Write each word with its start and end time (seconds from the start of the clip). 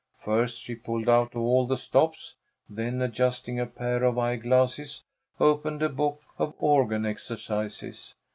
First 0.17 0.59
she 0.63 0.73
pulled 0.73 1.07
out 1.07 1.35
all 1.35 1.67
the 1.67 1.77
stops, 1.77 2.35
then 2.67 3.03
adjusting 3.03 3.59
a 3.59 3.67
pair 3.67 4.03
of 4.03 4.17
eyeglasses, 4.17 5.03
opened 5.39 5.83
a 5.83 5.89
book 5.89 6.23
of 6.39 6.55
organ 6.57 7.05
exercises. 7.05 8.15